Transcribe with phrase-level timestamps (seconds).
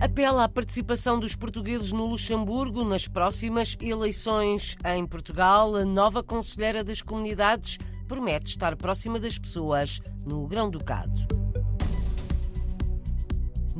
[0.00, 5.76] Apela à participação dos portugueses no Luxemburgo nas próximas eleições em Portugal.
[5.76, 7.76] A nova conselheira das comunidades
[8.08, 11.28] promete estar próxima das pessoas no Grão-Ducado.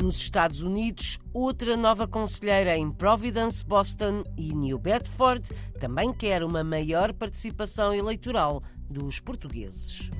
[0.00, 6.62] Nos Estados Unidos, outra nova conselheira em Providence, Boston e New Bedford também quer uma
[6.62, 10.10] maior participação eleitoral dos portugueses.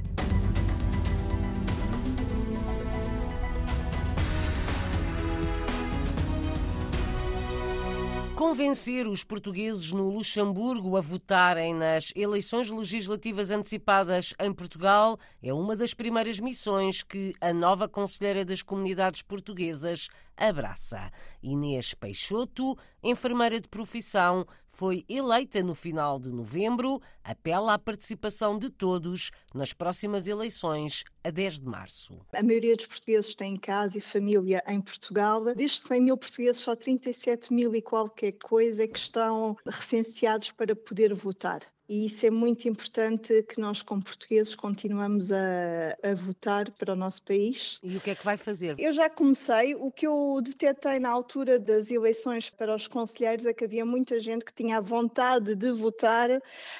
[8.40, 15.18] Convencer os portugueses no Luxemburgo a votarem nas eleições legislativas antecipadas em Portugal.
[15.42, 20.08] É uma das primeiras missões que a nova Conselheira das Comunidades Portuguesas
[20.48, 21.10] abraça.
[21.42, 28.70] Inês Peixoto, enfermeira de profissão, foi eleita no final de novembro, apela à participação de
[28.70, 32.18] todos nas próximas eleições a 10 de março.
[32.32, 35.44] A maioria dos portugueses tem casa e família em Portugal.
[35.54, 40.74] Destes 100 mil portugueses, só 37 mil e qualquer coisa é que estão recenseados para
[40.74, 41.60] poder votar
[41.90, 46.96] e isso é muito importante que nós, como portugueses, continuamos a, a, votar para o
[46.96, 47.80] nosso país.
[47.82, 48.76] E o que é que vai fazer?
[48.78, 49.74] Eu já comecei.
[49.74, 54.20] O que eu detetei na altura das eleições para os conselheiros é que havia muita
[54.20, 56.30] gente que tinha a vontade de votar,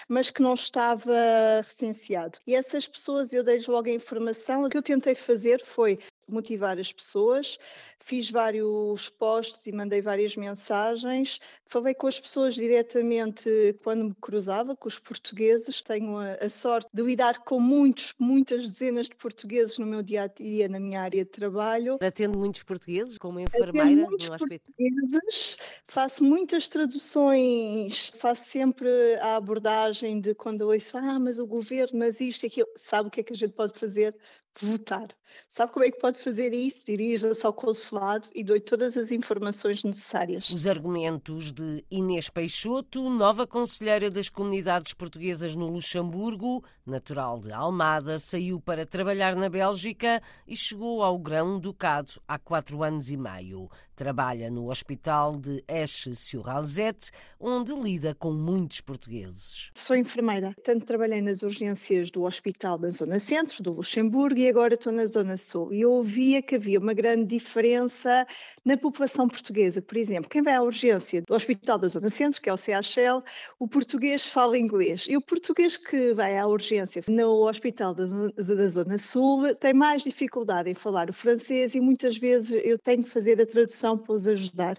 [0.09, 1.13] mas que não estava
[1.57, 2.39] recenseado.
[2.47, 4.63] E essas pessoas, eu dei-lhes logo a informação.
[4.63, 5.99] O que eu tentei fazer foi
[6.31, 7.59] motivar as pessoas.
[7.99, 11.41] Fiz vários posts e mandei várias mensagens.
[11.67, 13.49] Falei com as pessoas diretamente
[13.83, 15.81] quando me cruzava, com os portugueses.
[15.81, 20.23] Tenho a, a sorte de lidar com muitos, muitas dezenas de portugueses no meu dia
[20.23, 21.99] a dia, na minha área de trabalho.
[22.01, 28.89] Atendo muitos portugueses como enfermeira Atendo muitos no portugueses, faço muitas traduções, faço sempre
[29.21, 32.69] a abordagem de quando ouço, ah, mas o governo, mas isto e aquilo.
[32.77, 34.17] Sabe o que é que a gente pode fazer?
[34.59, 35.09] votar.
[35.49, 36.87] Sabe como é que pode fazer isso?
[36.87, 40.51] Dirija-se ao consulado e dou todas as informações necessárias.
[40.51, 48.19] Os argumentos de Inês Peixoto, nova conselheira das comunidades portuguesas no Luxemburgo, natural de Almada,
[48.19, 53.69] saiu para trabalhar na Bélgica e chegou ao Grão-Ducado há quatro anos e meio.
[53.95, 59.71] Trabalha no Hospital de Eche-sur-Alzette, onde lida com muitos portugueses.
[59.77, 64.73] Sou enfermeira, tanto trabalhei nas urgências do Hospital da Zona Centro, do Luxemburgo, e agora
[64.73, 65.73] estou na Zona Sul.
[65.73, 68.27] E eu ouvia que havia uma grande diferença
[68.65, 69.81] na população portuguesa.
[69.81, 73.23] Por exemplo, quem vai à urgência do Hospital da Zona Centro, que é o CHL,
[73.61, 75.07] o português fala inglês.
[75.09, 80.69] E o português que vai à urgência no Hospital da, Zona Sul tem mais dificuldade
[80.69, 84.27] em falar o francês e muitas vezes eu tenho que fazer a tradução para os
[84.27, 84.77] ajudar.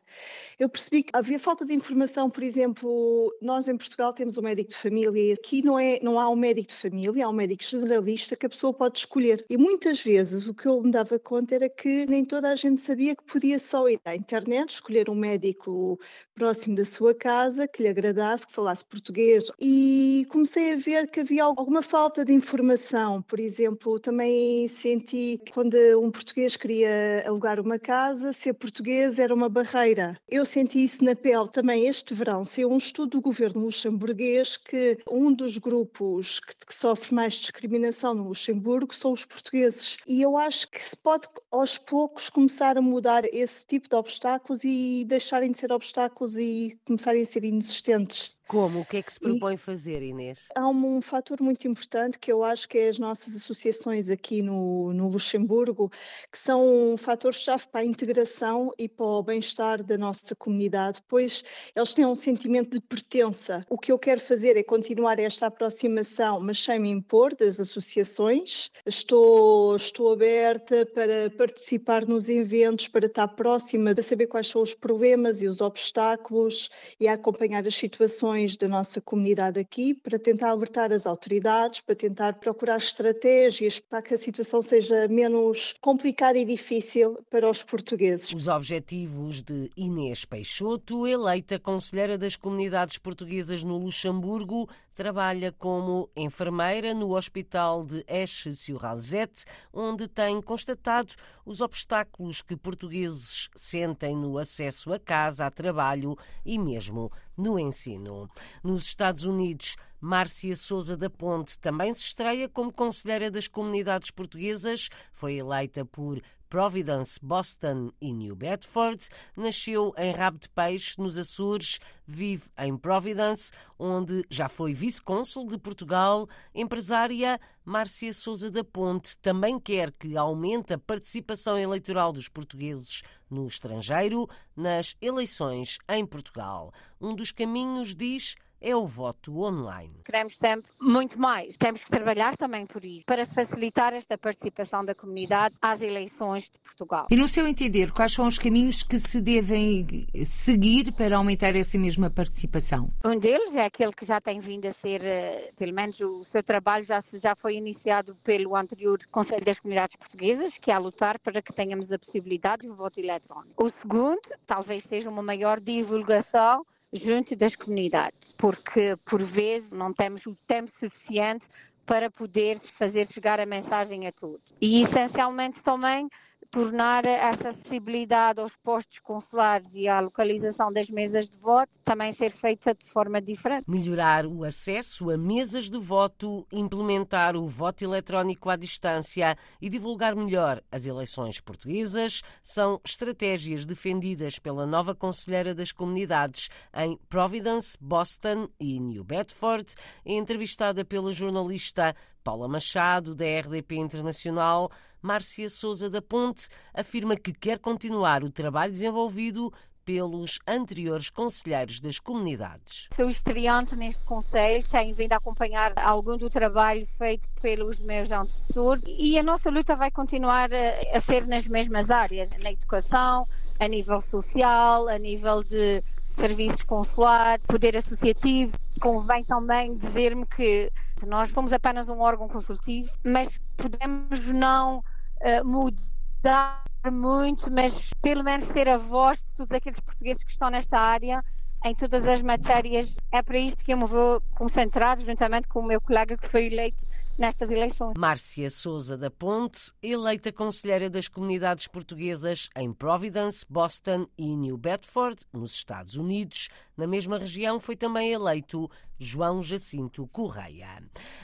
[0.59, 4.71] Eu percebi que havia falta de informação, por exemplo, nós em Portugal temos um médico
[4.71, 7.63] de família e aqui não, é, não há um médico de família, há um médico
[7.63, 9.45] generalista que a pessoa pode escolher.
[9.49, 12.79] E muitas vezes o que eu me dava conta era que nem toda a gente
[12.79, 15.99] sabia que podia só ir à internet, escolher um médico
[16.41, 19.51] próximo da sua casa, que lhe agradasse, que falasse português.
[19.61, 23.21] E comecei a ver que havia alguma falta de informação.
[23.21, 29.35] Por exemplo, também senti que quando um português queria alugar uma casa, ser português era
[29.35, 30.17] uma barreira.
[30.27, 32.43] Eu senti isso na pele também este verão.
[32.43, 38.15] Saiu um estudo do governo luxemburguês que um dos grupos que, que sofre mais discriminação
[38.15, 39.97] no Luxemburgo são os portugueses.
[40.07, 44.63] E eu acho que se pode, aos poucos, começar a mudar esse tipo de obstáculos
[44.63, 48.35] e deixarem de ser obstáculos e começarem a ser inexistentes.
[48.51, 48.81] Como?
[48.81, 50.39] O que é que se propõe e fazer, Inês?
[50.53, 54.41] Há um, um fator muito importante que eu acho que é as nossas associações aqui
[54.41, 55.89] no, no Luxemburgo,
[56.29, 61.45] que são um fator-chave para a integração e para o bem-estar da nossa comunidade, pois
[61.73, 63.65] eles têm um sentimento de pertença.
[63.69, 68.69] O que eu quero fazer é continuar esta aproximação, mas sem me impor das associações.
[68.85, 74.75] Estou, estou aberta para participar nos eventos, para estar próxima, para saber quais são os
[74.75, 76.69] problemas e os obstáculos
[76.99, 82.33] e acompanhar as situações da nossa comunidade aqui para tentar alertar as autoridades, para tentar
[82.33, 88.33] procurar estratégias para que a situação seja menos complicada e difícil para os portugueses.
[88.33, 96.93] Os objetivos de Inês Peixoto, eleita Conselheira das Comunidades Portuguesas no Luxemburgo, trabalha como enfermeira
[96.93, 101.15] no Hospital de Eche-sur-Alzette, onde tem constatado
[101.45, 106.15] os obstáculos que portugueses sentem no acesso a casa, a trabalho
[106.45, 108.20] e mesmo no ensino.
[108.63, 114.89] Nos Estados Unidos, Márcia Souza da Ponte também se estreia como conselheira das comunidades portuguesas,
[115.13, 116.21] foi eleita por
[116.51, 119.07] Providence, Boston e New Bedford.
[119.37, 125.57] Nasceu em Rabo de Peixe, nos Açores, vive em Providence, onde já foi vice-cônsul de
[125.57, 126.27] Portugal.
[126.53, 133.47] Empresária Márcia Souza da Ponte também quer que aumente a participação eleitoral dos portugueses no
[133.47, 136.73] estrangeiro nas eleições em Portugal.
[136.99, 140.01] Um dos caminhos, diz, é o voto online.
[140.05, 141.53] Queremos sempre muito mais.
[141.57, 146.59] Temos que trabalhar também por isso, para facilitar esta participação da comunidade às eleições de
[146.59, 147.07] Portugal.
[147.09, 151.77] E no seu entender, quais são os caminhos que se devem seguir para aumentar essa
[151.77, 152.91] mesma participação?
[153.03, 156.43] Um deles é aquele que já tem vindo a ser, eh, pelo menos o seu
[156.43, 161.17] trabalho já, já foi iniciado pelo anterior Conselho das Comunidades Portuguesas, que é a lutar
[161.19, 163.63] para que tenhamos a possibilidade do voto eletrónico.
[163.63, 170.25] O segundo, talvez seja uma maior divulgação junto das comunidades, porque por vezes não temos
[170.25, 171.45] o tempo suficiente
[171.85, 174.53] para poder fazer chegar a mensagem a todos.
[174.61, 176.09] E essencialmente também
[176.51, 182.31] tornar essa acessibilidade aos postos consulares e à localização das mesas de voto também ser
[182.31, 183.63] feita de forma diferente.
[183.67, 190.13] Melhorar o acesso a mesas de voto, implementar o voto eletrónico à distância e divulgar
[190.13, 198.49] melhor as eleições portuguesas são estratégias defendidas pela nova Conselheira das Comunidades em Providence, Boston
[198.59, 199.73] e New Bedford,
[200.05, 204.69] entrevistada pela jornalista Paula Machado, da RDP Internacional.
[205.01, 209.51] Márcia Souza da Ponte afirma que quer continuar o trabalho desenvolvido
[209.83, 212.87] pelos anteriores conselheiros das comunidades.
[212.95, 218.83] Sou estreante neste conselho, tenho vindo a acompanhar algum do trabalho feito pelos meus antecessores
[218.87, 223.27] e a nossa luta vai continuar a, a ser nas mesmas áreas, na educação,
[223.59, 228.53] a nível social, a nível de serviços consular, poder associativo.
[228.79, 230.71] Convém também dizer-me que
[231.05, 233.27] nós somos apenas um órgão consultivo, mas
[233.57, 234.83] podemos não
[235.21, 240.49] uh, mudar muito, mas pelo menos ter a voz de todos aqueles portugueses que estão
[240.49, 241.23] nesta área
[241.63, 242.87] em todas as matérias.
[243.11, 246.47] É para isto que eu me vou concentrar, juntamente com o meu colega que foi
[246.47, 246.83] eleito
[247.17, 247.93] nestas eleições.
[247.97, 255.17] Márcia Souza da Ponte, eleita conselheira das comunidades portuguesas em Providence, Boston e New Bedford,
[255.31, 256.49] nos Estados Unidos.
[256.75, 258.69] Na mesma região foi também eleito
[259.03, 260.77] João Jacinto Correia.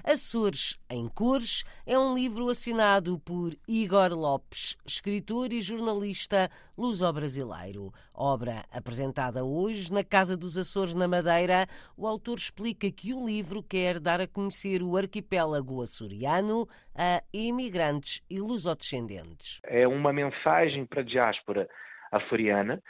[0.03, 7.93] Açores em Cores é um livro assinado por Igor Lopes, escritor e jornalista luso-brasileiro.
[8.11, 13.61] Obra apresentada hoje na Casa dos Açores, na Madeira, o autor explica que o livro
[13.61, 19.59] quer dar a conhecer o arquipélago açoriano a imigrantes e lusodescendentes.
[19.63, 21.69] É uma mensagem para a diáspora
[22.11, 22.81] açoriana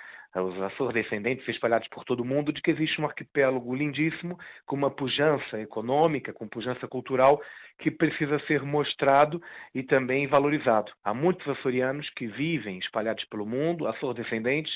[0.42, 4.92] os Açores-descendentes espalhados por todo o mundo, de que existe um arquipélago lindíssimo, com uma
[4.92, 7.42] pujança econômica, com pujança cultural,
[7.80, 9.42] que precisa ser mostrado
[9.74, 10.92] e também valorizado.
[11.04, 14.75] Há muitos açorianos que vivem espalhados pelo mundo, Açores-descendentes,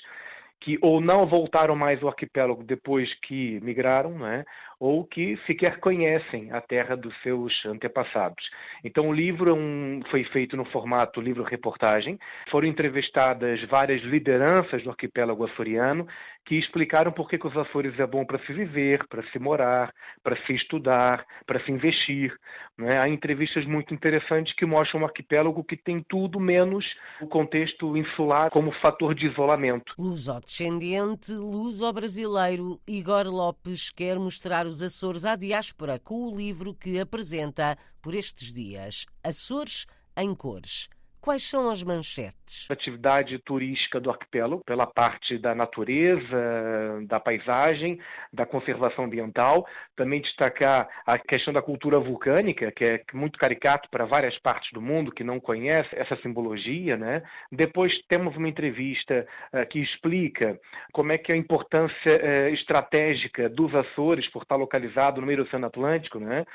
[0.59, 4.45] que ou não voltaram mais ao arquipélago depois que migraram, né,
[4.81, 8.43] ou que sequer conhecem a terra dos seus antepassados.
[8.83, 12.17] Então o livro é um, foi feito no formato livro-reportagem,
[12.49, 16.07] foram entrevistadas várias lideranças do arquipélago açoriano
[16.45, 19.93] que explicaram por que, os Açores é bom para se viver, para se morar,
[20.23, 22.35] para se estudar, para se investir.
[22.77, 22.97] Né?
[22.99, 26.85] Há entrevistas muito interessantes que mostram um arquipélago que tem tudo menos
[27.21, 29.93] o contexto insular como fator de isolamento.
[29.97, 37.77] Luso-descendente, luso-brasileiro, Igor Lopes quer mostrar os Açores à diáspora com o livro que apresenta
[38.01, 39.85] por estes dias, Açores
[40.15, 40.87] em Cores.
[41.21, 42.65] Quais são as manchetes?
[42.67, 47.99] Atividade turística do arquipélago, pela parte da natureza, da paisagem,
[48.33, 49.67] da conservação ambiental.
[49.95, 54.81] Também destacar a questão da cultura vulcânica, que é muito caricato para várias partes do
[54.81, 56.97] mundo que não conhecem essa simbologia.
[56.97, 57.21] Né?
[57.51, 60.59] Depois temos uma entrevista uh, que explica
[60.91, 65.37] como é que é a importância uh, estratégica dos Açores por estar localizado no meio
[65.37, 66.45] do Oceano Atlântico, né?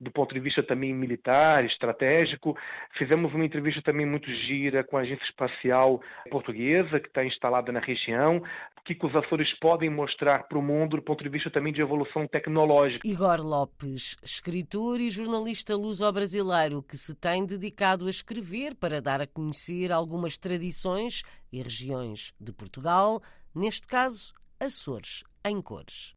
[0.00, 2.56] do ponto de vista também militar, estratégico.
[2.98, 7.80] Fizemos uma entrevista também muito gira com a Agência Espacial Portuguesa, que está instalada na
[7.80, 8.42] região,
[8.94, 12.26] que os Açores podem mostrar para o mundo do ponto de vista também de evolução
[12.26, 13.06] tecnológica.
[13.06, 19.26] Igor Lopes, escritor e jornalista luso-brasileiro que se tem dedicado a escrever para dar a
[19.26, 23.20] conhecer algumas tradições e regiões de Portugal,
[23.54, 26.14] neste caso, Açores em cores.